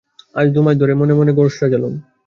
[0.35, 1.93] আজ দু মাস ধরে মনে মনে ঘর সাজালুম।